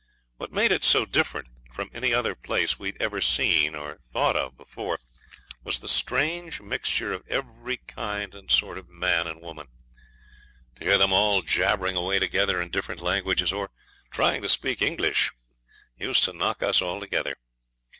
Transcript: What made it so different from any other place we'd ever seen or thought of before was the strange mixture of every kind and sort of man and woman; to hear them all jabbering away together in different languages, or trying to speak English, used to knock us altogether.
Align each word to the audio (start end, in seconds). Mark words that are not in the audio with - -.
What 0.37 0.51
made 0.51 0.71
it 0.71 0.83
so 0.83 1.05
different 1.05 1.47
from 1.71 1.91
any 1.93 2.11
other 2.11 2.33
place 2.33 2.79
we'd 2.79 2.99
ever 2.99 3.21
seen 3.21 3.75
or 3.75 3.99
thought 4.03 4.35
of 4.35 4.57
before 4.57 4.97
was 5.63 5.77
the 5.77 5.87
strange 5.87 6.59
mixture 6.59 7.13
of 7.13 7.23
every 7.27 7.77
kind 7.77 8.33
and 8.33 8.49
sort 8.51 8.79
of 8.79 8.89
man 8.89 9.27
and 9.27 9.39
woman; 9.43 9.67
to 10.79 10.85
hear 10.85 10.97
them 10.97 11.13
all 11.13 11.43
jabbering 11.43 11.95
away 11.95 12.17
together 12.17 12.59
in 12.59 12.71
different 12.71 13.01
languages, 13.01 13.53
or 13.53 13.69
trying 14.09 14.41
to 14.41 14.49
speak 14.49 14.81
English, 14.81 15.33
used 15.99 16.23
to 16.23 16.33
knock 16.33 16.63
us 16.63 16.81
altogether. 16.81 17.35